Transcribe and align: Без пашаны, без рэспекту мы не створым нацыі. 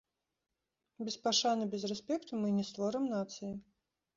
Без 1.09 1.17
пашаны, 1.27 1.63
без 1.73 1.83
рэспекту 1.91 2.31
мы 2.45 2.55
не 2.59 2.65
створым 2.71 3.05
нацыі. 3.17 3.53